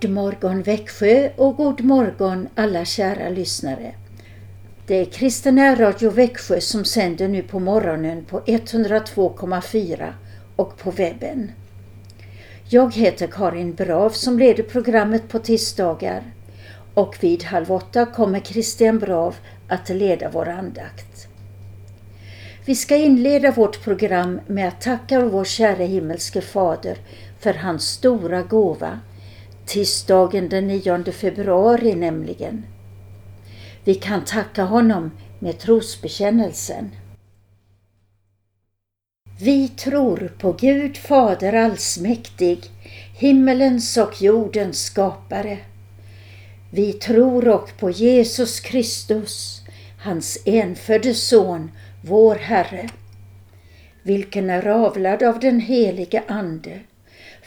[0.00, 3.94] God morgon Växjö och god morgon alla kära lyssnare.
[4.86, 10.12] Det är Kristina Radio Växjö som sänder nu på morgonen på 102,4
[10.56, 11.52] och på webben.
[12.68, 16.22] Jag heter Karin Brav som leder programmet på tisdagar
[16.94, 19.36] och vid halv åtta kommer Christian Brav
[19.68, 21.28] att leda vår andakt.
[22.64, 26.98] Vi ska inleda vårt program med att tacka vår kära himmelske Fader
[27.40, 29.00] för hans stora gåva
[29.70, 32.66] tisdagen den 9 februari nämligen.
[33.84, 36.90] Vi kan tacka honom med trosbekännelsen.
[39.40, 42.58] Vi tror på Gud Fader allsmäktig,
[43.18, 45.58] himmelens och jordens skapare.
[46.72, 49.60] Vi tror och på Jesus Kristus,
[50.04, 51.70] hans enfödde Son,
[52.04, 52.88] vår Herre,
[54.02, 56.80] vilken är avlad av den helige Ande,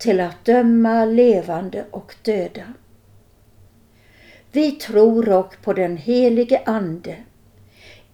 [0.00, 2.72] till att döma levande och döda.
[4.52, 7.16] Vi tror och på den helige Ande,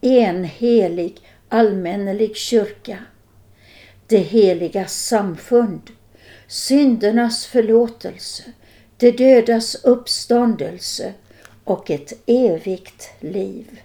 [0.00, 2.98] en helig allmännelig kyrka,
[4.06, 5.90] det heliga samfund,
[6.46, 8.42] syndernas förlåtelse,
[8.96, 11.14] de dödas uppståndelse
[11.64, 13.80] och ett evigt liv.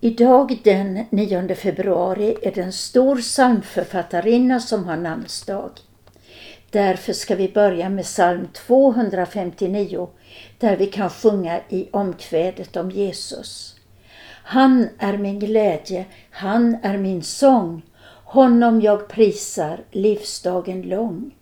[0.00, 5.70] Idag den 9 februari är det en stor psalmförfattarinna som har namnsdag.
[6.70, 10.08] Därför ska vi börja med psalm 259
[10.58, 13.76] där vi kan sjunga i omkvädet om Jesus.
[14.44, 17.82] Han är min glädje, han är min sång,
[18.24, 21.34] honom jag prisar livsdagen lång.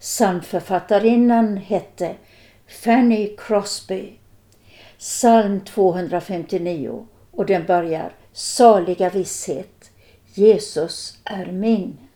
[0.00, 2.14] Psalmförfattarinnan hette
[2.66, 4.12] Fanny Crosby.
[4.98, 9.90] Psalm 259 och den börjar Saliga visshet,
[10.34, 12.07] Jesus är min.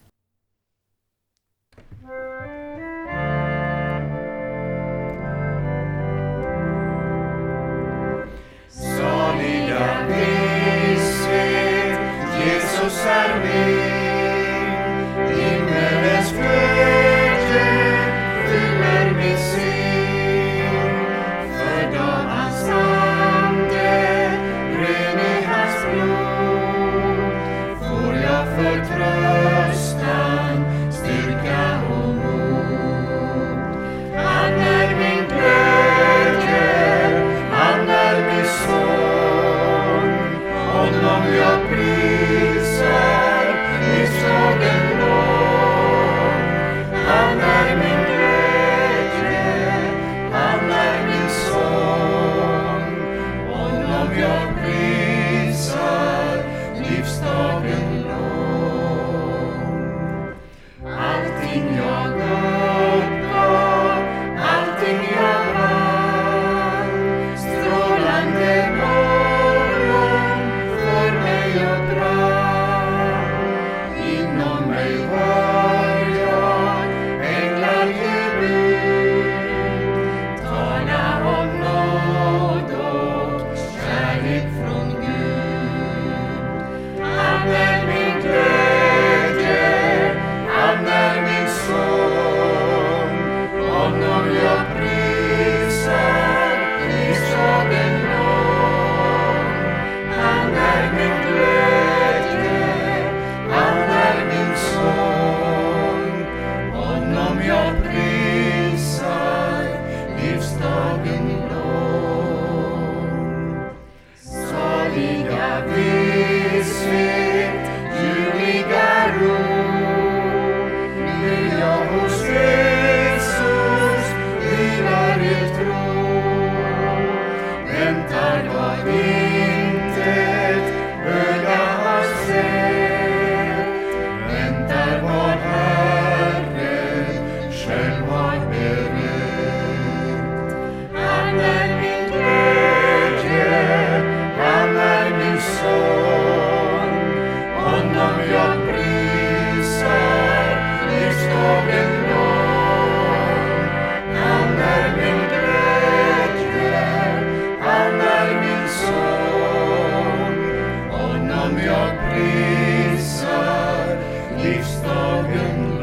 [165.03, 165.77] Dagen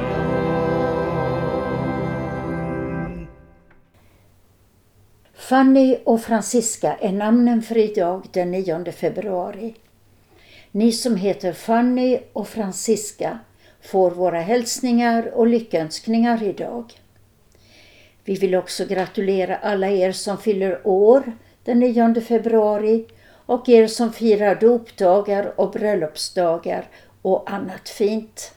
[3.04, 3.28] lång.
[5.36, 9.76] Fanny och Francisca är namnen för idag den 9 februari.
[10.72, 13.40] Ni som heter Fanny och Francisca
[13.82, 16.94] får våra hälsningar och lyckönskningar idag.
[18.24, 21.24] Vi vill också gratulera alla er som fyller år
[21.64, 23.06] den 9 februari
[23.46, 26.86] och er som firar dopdagar och bröllopsdagar
[27.22, 28.54] och annat fint.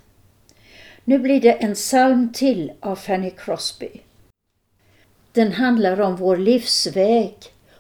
[1.05, 3.91] Nu blir det en psalm till av Fanny Crosby.
[5.33, 7.35] Den handlar om vår livsväg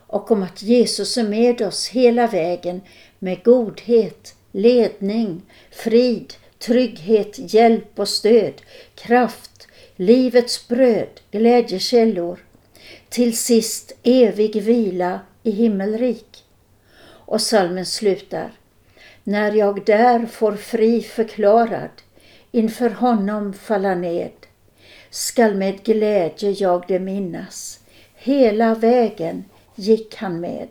[0.07, 2.81] och om att Jesus är med oss hela vägen
[3.19, 8.63] med godhet, ledning, frid, trygghet, hjälp och stöd,
[8.95, 12.39] kraft, livets bröd, glädjekällor,
[13.09, 16.45] till sist evig vila i himmelrik.
[17.05, 18.53] Och salmen slutar.
[19.25, 21.91] När jag där får fri förklarad
[22.53, 24.33] inför honom falla ned
[25.13, 27.81] skall med glädje jag det minnas.
[28.15, 29.45] Hela vägen
[29.75, 30.69] gick han med.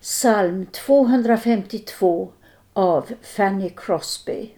[0.00, 2.32] Psalm 252
[2.72, 4.50] av Fanny Crosby.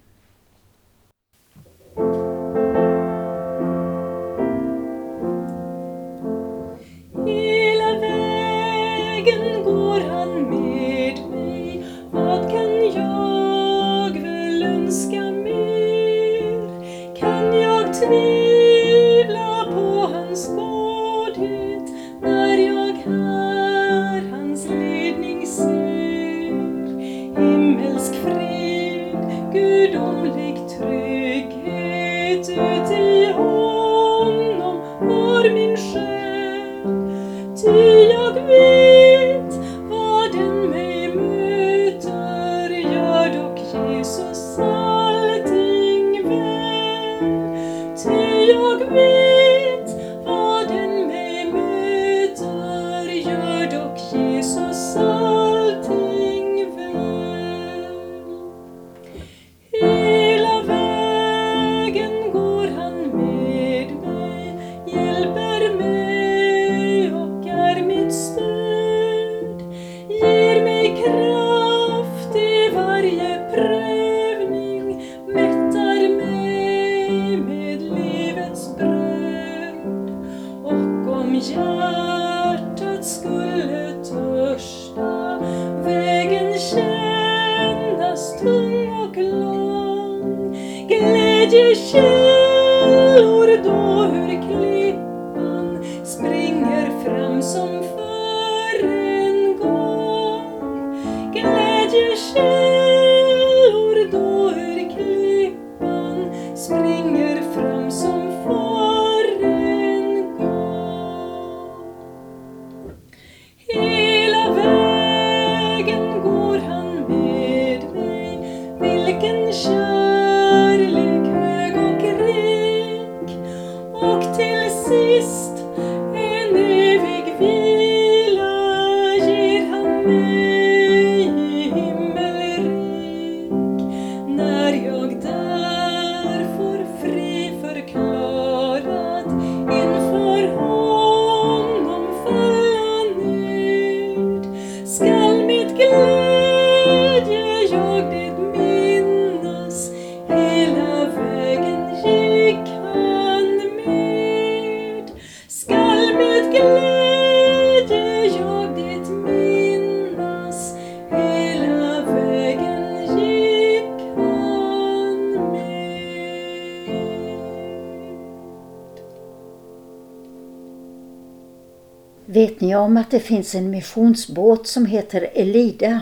[172.99, 176.01] Att det finns en missionsbåt som heter Elida,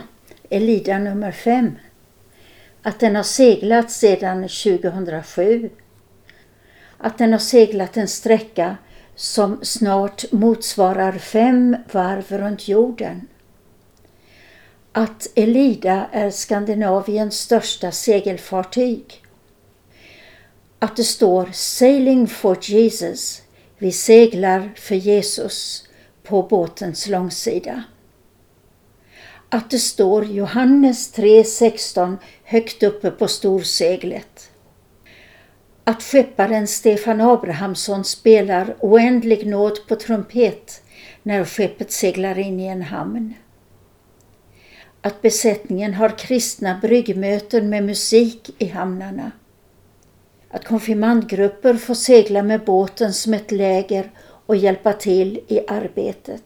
[0.49, 1.71] Elida nummer 5?
[2.81, 5.69] Att den har seglat sedan 2007.
[6.97, 8.77] Att den har seglat en sträcka
[9.15, 13.27] som snart motsvarar fem varv runt jorden.
[14.91, 19.23] Att Elida är Skandinaviens största segelfartyg.
[20.79, 23.41] Att det står Sailing for Jesus,
[23.77, 25.86] vi seglar för Jesus
[26.27, 27.83] på båtens långsida.
[29.49, 34.51] Att det står Johannes 3.16 högt uppe på storseglet.
[35.83, 40.83] Att skepparen Stefan Abrahamsson spelar oändlig nåd på trumpet
[41.23, 43.33] när skeppet seglar in i en hamn.
[45.01, 49.31] att besättningen har kristna bryggmöten med musik i hamnarna.
[50.49, 54.11] Att konfirmandgrupper får segla med båten som ett läger
[54.47, 56.43] och hjälpa till i arbetet.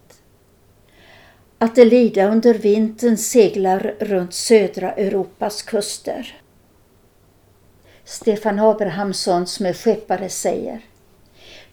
[1.58, 6.42] Att Elida under vintern seglar runt södra Europas kuster.
[8.06, 10.82] Stefan Abrahamsson som är skeppare säger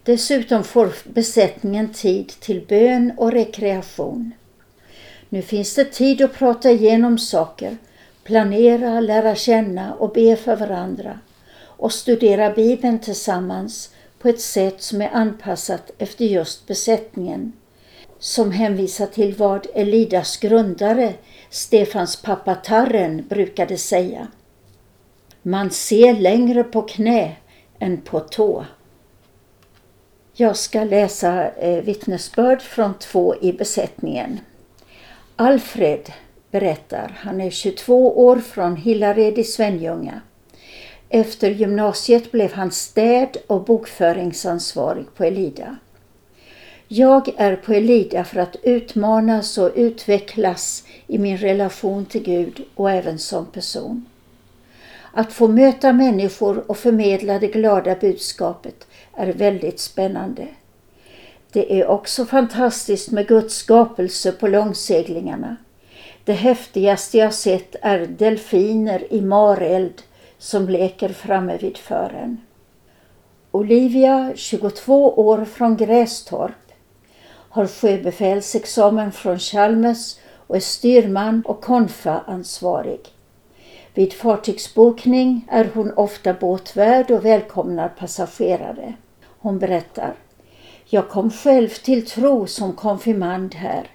[0.02, 4.32] Dessutom får besättningen tid till bön och rekreation.
[5.28, 7.76] Nu finns det tid att prata igenom saker,
[8.24, 11.18] planera, lära känna och be för varandra
[11.60, 17.52] och studera Bibeln tillsammans på ett sätt som är anpassat efter just besättningen.
[18.18, 21.14] Som hänvisar till vad Elidas grundare,
[21.50, 24.28] Stefans pappa Tarren, brukade säga.
[25.42, 27.36] Man ser längre på knä
[27.78, 28.64] än på tå.
[30.32, 34.40] Jag ska läsa eh, vittnesbörd från två i besättningen.
[35.36, 36.12] Alfred
[36.50, 40.20] berättar, han är 22 år från Hillared i Svenljunga.
[41.10, 45.76] Efter gymnasiet blev han städ och bokföringsansvarig på Elida.
[46.88, 52.90] Jag är på Elida för att utmanas och utvecklas i min relation till Gud och
[52.90, 54.06] även som person.
[55.12, 58.86] Att få möta människor och förmedla det glada budskapet
[59.16, 60.48] är väldigt spännande.
[61.52, 65.56] Det är också fantastiskt med Guds skapelse på långseglingarna.
[66.24, 70.02] Det häftigaste jag sett är delfiner i mareld
[70.38, 72.40] som leker framme vid fören.
[73.50, 76.72] Olivia, 22 år från Grästorp,
[77.28, 80.16] har sjöbefälsexamen från Chalmers
[80.46, 83.00] och är styrman och konfa-ansvarig.
[83.94, 88.94] Vid fartygsbokning är hon ofta båtvärd och välkomnar passagerare.
[89.38, 90.14] Hon berättar
[90.90, 93.90] Jag kom själv till tro som konfirmand här.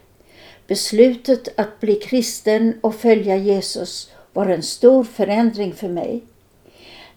[0.68, 6.24] Beslutet att bli kristen och följa Jesus var en stor förändring för mig.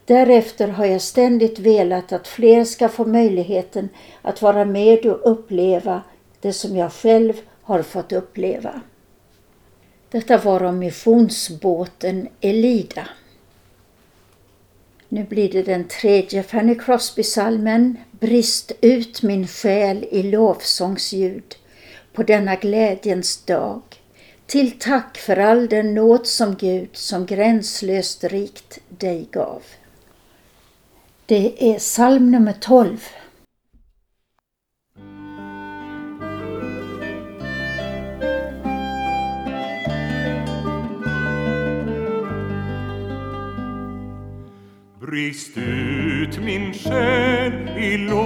[0.07, 3.89] Därefter har jag ständigt velat att fler ska få möjligheten
[4.23, 6.03] att vara med och uppleva
[6.41, 7.33] det som jag själv
[7.63, 8.81] har fått uppleva.
[10.11, 13.09] Detta var om missionsbåten Elida.
[15.09, 21.57] Nu blir det den tredje Fanny Crosby-salmen Brist ut min själ i lovsångsljud
[22.13, 23.83] på denna glädjens dag
[24.47, 29.63] till tack för all den nåd som Gud som gränslöst rikt dig gav.
[31.29, 32.97] Det är psalm nummer 12.
[45.01, 48.26] Brist ut min själ i lov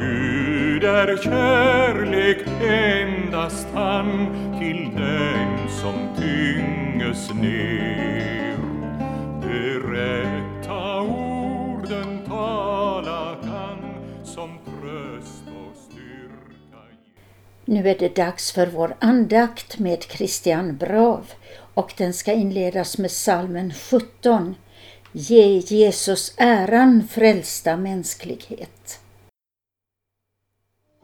[0.00, 4.26] Gud är kärlek endast han
[4.58, 8.56] till den som tynges ner.
[9.42, 13.78] De rätta orden tala kan
[14.24, 16.96] som tröst och styrka
[17.64, 21.32] Nu är det dags för vår andakt med Christian Brav
[21.74, 24.54] och den ska inledas med salmen 17.
[25.12, 28.99] Ge Jesus äran frälsta mänsklighet.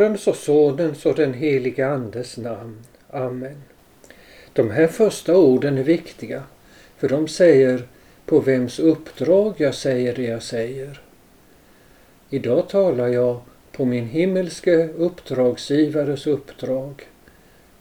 [0.00, 2.76] Faderns och Sonens och den helige Andes namn.
[3.10, 3.62] Amen.
[4.52, 6.42] De här första orden är viktiga,
[6.98, 7.82] för de säger
[8.26, 11.00] på vems uppdrag jag säger det jag säger.
[12.30, 13.40] Idag talar jag
[13.72, 17.02] på min himmelske uppdragsgivares uppdrag.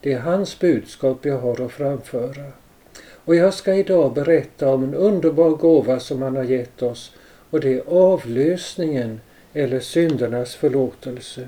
[0.01, 2.51] Det är hans budskap jag har att framföra.
[3.25, 7.15] Och jag ska idag berätta om en underbar gåva som han har gett oss
[7.49, 9.21] och det är avlösningen
[9.53, 11.47] eller syndernas förlåtelse.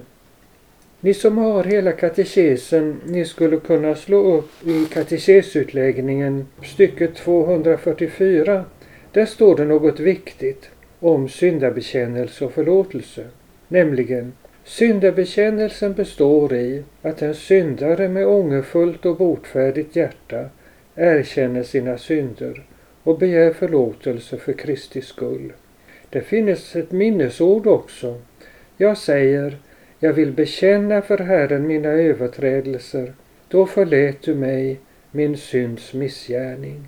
[1.04, 8.66] Ni som har hela katekesen, ni skulle kunna slå upp i katekesutläggningen stycket 244.
[9.12, 13.26] Där står det något viktigt om syndabekännelse och förlåtelse.
[13.68, 14.34] Nämligen,
[14.64, 20.46] syndabekännelsen består i att en syndare med ångerfullt och botfärdigt hjärta
[20.96, 22.66] erkänner sina synder
[23.04, 25.54] och begär förlåtelse för Kristi skull.
[26.10, 28.22] Det finns ett minnesord också.
[28.78, 29.58] Jag säger,
[30.04, 33.14] jag vill bekänna för Herren mina överträdelser,
[33.48, 34.80] då förlät du mig
[35.12, 36.88] min synds missgärning.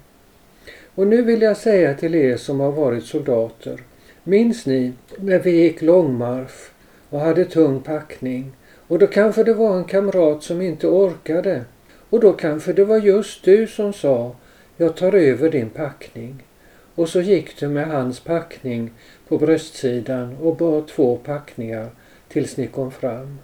[0.96, 3.80] Och nu vill jag säga till er som har varit soldater,
[4.24, 6.72] minns ni när vi gick långmarsch
[7.10, 8.52] och hade tung packning
[8.88, 11.62] och då kanske det var en kamrat som inte orkade
[12.10, 14.36] och då kanske det var just du som sa,
[14.78, 16.44] jag tar över din packning.
[16.96, 18.92] Och så gick du med hans packning
[19.28, 21.90] på bröstsidan och bar två packningar
[22.34, 23.40] tills ni kom fram.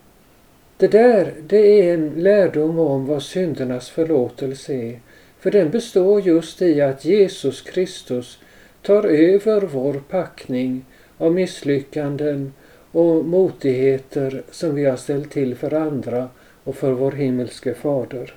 [0.78, 4.99] Det där, det är en lärdom om vad syndernas förlåtelse är.
[5.39, 8.39] För den består just i att Jesus Kristus
[8.82, 10.86] tar över vår packning
[11.17, 12.54] av misslyckanden
[12.91, 16.30] och motigheter som vi har ställt till för andra
[16.63, 18.34] och för vår himmelske fader.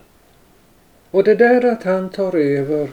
[1.11, 2.89] Och det där att han tar över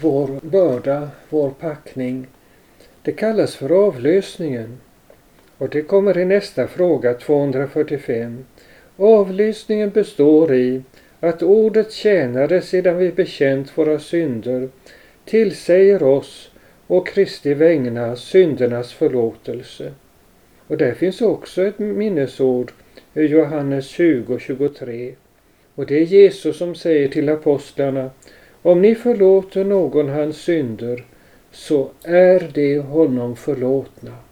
[0.00, 2.26] vår börda, vår packning,
[3.02, 4.80] det kallas för avlösningen.
[5.58, 8.44] Och det kommer i nästa fråga 245.
[8.96, 10.82] Avlyssningen består i
[11.20, 14.68] att ordet tjänare sedan vi bekänt våra synder
[15.24, 16.50] tillsäger oss
[16.86, 19.92] och Kristi vägnar syndernas förlåtelse.
[20.66, 22.72] Och där finns också ett minnesord
[23.14, 25.14] i Johannes 20 23.
[25.74, 28.10] Och det är Jesus som säger till apostlarna
[28.62, 31.04] om ni förlåter någon hans synder
[31.50, 34.23] så är det honom förlåtna.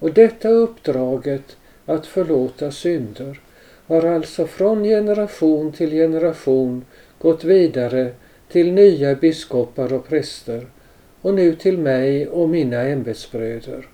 [0.00, 3.40] Och detta uppdraget att förlåta synder
[3.86, 6.84] har alltså från generation till generation
[7.18, 8.12] gått vidare
[8.48, 10.66] till nya biskopar och präster
[11.20, 13.88] och nu till mig och mina ämbetsbröder.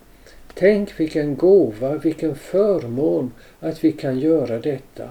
[0.54, 5.10] Tänk vilken gåva, vilken förmån att vi kan göra detta.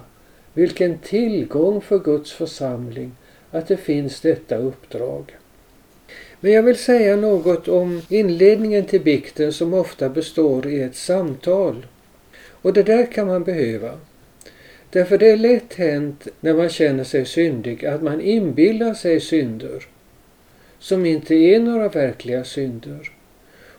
[0.54, 3.12] Vilken tillgång för Guds församling
[3.50, 5.36] att det finns detta uppdrag.
[6.40, 11.86] Men jag vill säga något om inledningen till bikten som ofta består i ett samtal.
[12.62, 13.92] Och det där kan man behöva.
[14.90, 19.86] Därför det är lätt hänt när man känner sig syndig att man inbillar sig synder
[20.78, 23.12] som inte är några verkliga synder.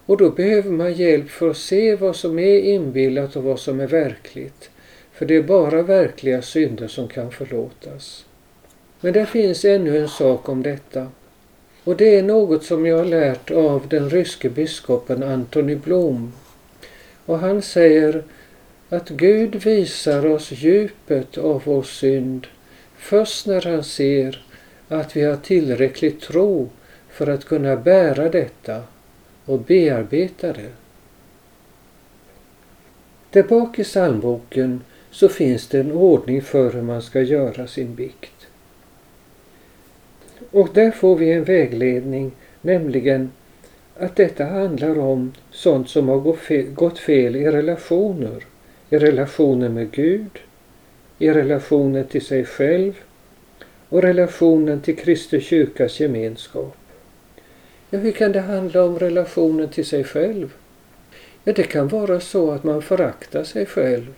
[0.05, 3.79] Och då behöver man hjälp för att se vad som är inbillat och vad som
[3.79, 4.69] är verkligt.
[5.13, 8.25] För det är bara verkliga synder som kan förlåtas.
[9.01, 11.07] Men det finns ännu en sak om detta.
[11.87, 16.33] Och det är något som jag har lärt av den ryske biskopen Antoni Blom.
[17.25, 18.23] Och han säger
[18.89, 22.47] att Gud visar oss djupet av vår synd
[22.97, 24.45] först när han ser
[24.87, 26.69] att vi har tillräcklig tro
[27.09, 28.83] för att kunna bära detta
[29.45, 30.71] och bearbeta det.
[33.29, 37.95] Där bak i psalmboken så finns det en ordning för hur man ska göra sin
[37.95, 38.36] bikt.
[40.51, 42.31] Och där får vi en vägledning,
[42.61, 43.31] nämligen
[43.97, 46.19] att detta handlar om sånt som har
[46.73, 48.43] gått fel i relationer.
[48.89, 50.39] I relationen med Gud,
[51.19, 52.93] i relationen till sig själv
[53.89, 56.77] och relationen till Kristi kyrkas gemenskap.
[57.89, 60.53] Ja, hur kan det handla om relationen till sig själv?
[61.43, 64.13] Ja, det kan vara så att man föraktar sig själv.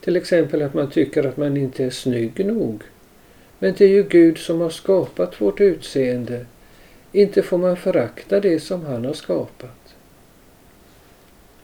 [0.00, 2.82] Till exempel att man tycker att man inte är snygg nog.
[3.62, 6.46] Men det är ju Gud som har skapat vårt utseende.
[7.12, 9.94] Inte får man förakta det som han har skapat.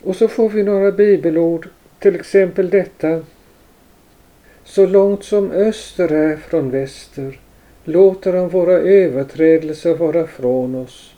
[0.02, 3.24] Och så får vi några bibelord, till exempel detta
[4.64, 7.40] Så långt som öster är från väster
[7.84, 11.14] låter han våra överträdelser vara från oss.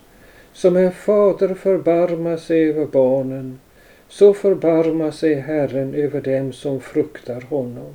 [0.52, 3.60] Som en fader förbarmar sig över barnen,
[4.08, 7.94] så förbarmar sig Herren över dem som fruktar honom.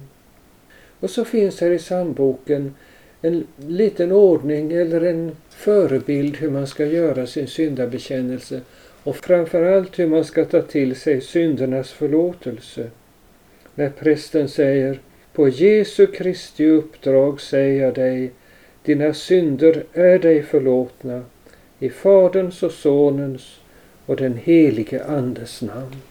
[1.05, 2.75] Och så finns här i sandboken
[3.21, 8.61] en liten ordning eller en förebild hur man ska göra sin syndabekännelse
[9.03, 12.89] och framförallt hur man ska ta till sig syndernas förlåtelse.
[13.75, 14.99] När prästen säger
[15.33, 18.31] På Jesu Kristi uppdrag säger jag dig
[18.83, 21.23] dina synder är dig förlåtna
[21.79, 23.59] i Faderns och Sonens
[24.05, 26.01] och den helige Andes namn.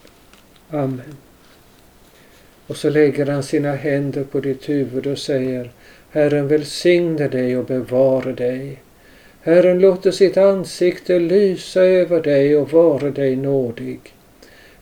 [0.69, 1.24] Amen.
[2.67, 5.71] Och så lägger han sina händer på ditt huvud och säger
[6.11, 8.81] Herren välsigne dig och bevare dig.
[9.41, 13.99] Herren låter sitt ansikte lysa över dig och vara dig nådig.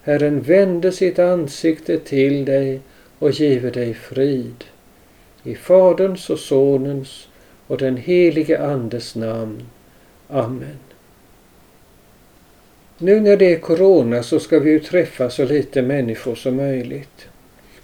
[0.02, 2.80] Herren vände sitt ansikte till dig
[3.20, 4.64] och give dig frid.
[5.44, 7.28] I Faderns och Sonens
[7.68, 9.64] och den helige Andes namn.
[10.28, 10.80] Amen.
[12.98, 17.28] Nu när det är Corona så ska vi ju träffa så lite människor som möjligt.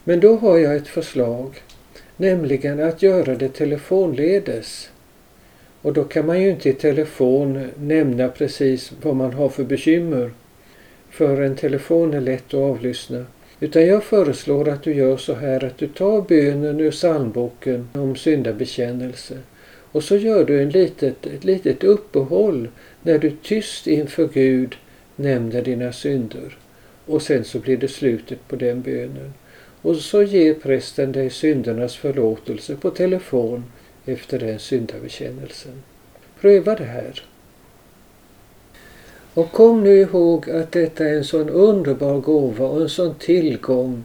[0.04, 1.64] Men då har jag ett förslag,
[2.18, 4.90] nämligen att göra det telefonledes.
[5.82, 10.32] Och då kan man ju inte i telefon nämna precis vad man har för bekymmer.
[11.10, 13.26] För en telefon är lätt att avlyssna.
[13.60, 18.16] Utan jag föreslår att du gör så här att du tar bönen ur psalmboken om
[18.16, 19.38] syndabekännelse
[19.92, 22.68] och så gör du en litet, ett litet uppehåll
[23.02, 24.76] när du tyst inför Gud
[25.16, 26.58] nämner dina synder.
[27.06, 29.34] Och sen så blir det slutet på den bönen.
[29.82, 33.64] Och så ger prästen dig syndernas förlåtelse på telefon
[34.06, 35.84] efter den syndabekännelsen.
[36.42, 37.24] Pröva det här.
[39.34, 44.04] Och kom nu ihåg att detta är en sån underbar gåva och en sån tillgång.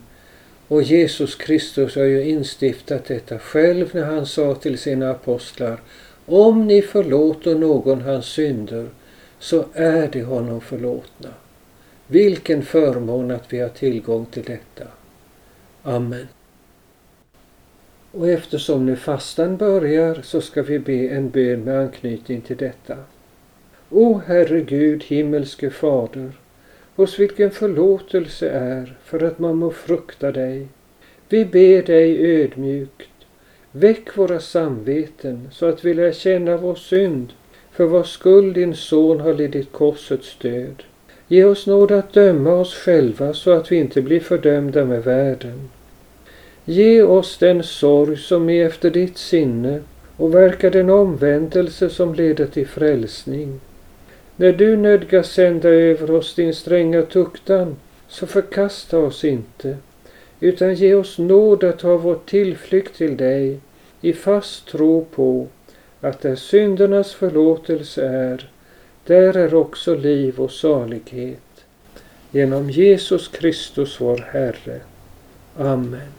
[0.68, 5.80] Och Jesus Kristus har ju instiftat detta själv när han sa till sina apostlar
[6.26, 8.86] Om ni förlåter någon hans synder
[9.38, 11.28] så är det honom förlåtna.
[12.06, 14.90] Vilken förmån att vi har tillgång till detta.
[15.86, 16.28] Amen.
[18.12, 22.96] Och eftersom nu fastan börjar så ska vi be en bön med anknytning till detta.
[23.90, 26.32] O Herre Gud, himmelske Fader,
[26.96, 30.68] hos vilken förlåtelse är för att man må frukta dig.
[31.28, 33.10] Vi ber dig ödmjukt,
[33.72, 37.32] väck våra samveten så att vi lär känna vår synd,
[37.72, 40.82] för vars skull din son har lidit korsets död.
[41.28, 45.70] Ge oss nåd att döma oss själva så att vi inte blir fördömda med världen.
[46.64, 49.80] Ge oss den sorg som är efter ditt sinne
[50.16, 53.60] och verka den omvändelse som leder till frälsning.
[54.36, 57.76] När du nödgas sända över oss din stränga tuktan,
[58.08, 59.76] så förkasta oss inte,
[60.40, 63.60] utan ge oss nåd att ha vår tillflykt till dig
[64.00, 65.46] i fast tro på
[66.00, 68.50] att där syndernas förlåtelse är,
[69.06, 71.40] där är också liv och salighet.
[72.30, 74.80] Genom Jesus Kristus vår Herre.
[75.56, 76.12] Amen.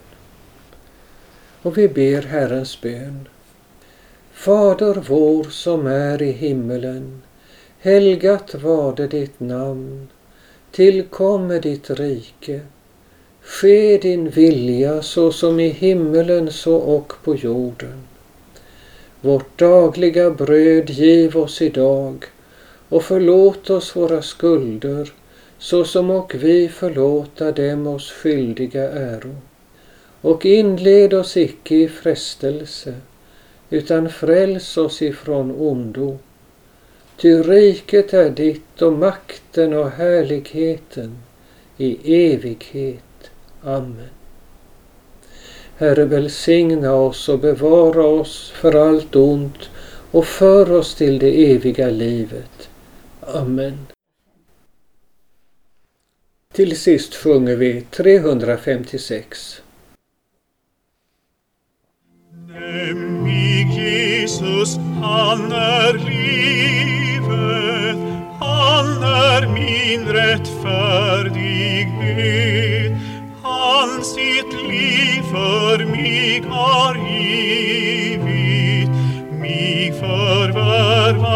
[1.61, 3.27] Och vi ber Herrens bön.
[4.33, 7.21] Fader vår som är i himmelen.
[7.79, 10.07] Helgat varde ditt namn.
[10.71, 12.59] Tillkomme ditt rike.
[13.41, 18.03] Ske din vilja så som i himmelen så och på jorden.
[19.21, 22.25] Vårt dagliga bröd giv oss idag
[22.89, 25.13] och förlåt oss våra skulder
[25.57, 29.35] så som och vi förlåta dem oss skyldiga äro
[30.21, 32.93] och inled oss icke i frestelse,
[33.69, 36.17] utan fräls oss ifrån ondo.
[37.17, 41.17] Ty riket är ditt och makten och härligheten
[41.77, 43.31] i evighet.
[43.61, 44.09] Amen.
[45.77, 49.69] Herre välsigna oss och bevara oss för allt ont
[50.11, 52.69] och för oss till det eviga livet.
[53.27, 53.87] Amen.
[56.53, 59.61] Till sist sjunger vi 356.
[62.47, 67.97] Nämlig Jesus, han är livet,
[68.39, 72.91] han är min rättfärdighet.
[73.43, 78.89] Han sitt liv för mig har givit,
[79.39, 81.34] mig förvärvat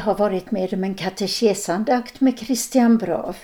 [0.00, 3.36] har varit med om en katekesandakt med Christian Brav.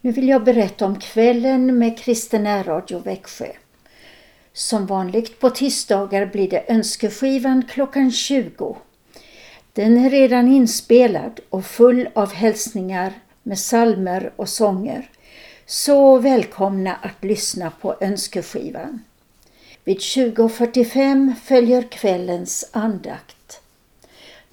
[0.00, 3.52] Nu vill jag berätta om kvällen med Kristen Radio Växjö.
[4.52, 8.76] Som vanligt på tisdagar blir det önskeskivan klockan 20.
[9.72, 15.10] Den är redan inspelad och full av hälsningar med salmer och sånger.
[15.66, 19.04] Så välkomna att lyssna på önskeskivan.
[19.84, 23.36] Vid 20.45 följer kvällens andakt.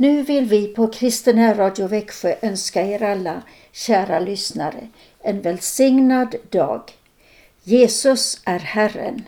[0.02, 4.88] Nu vill vi på Kristen Radio Växjö önska er alla, kära lyssnare,
[5.22, 6.82] en välsignad dag.
[7.64, 9.24] Jesus är Herren.